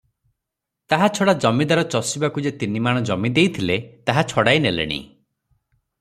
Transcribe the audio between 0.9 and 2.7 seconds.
ତାହା ଛଡ଼ା ଜମିଦାର ଚଷିବାକୁ ଯେ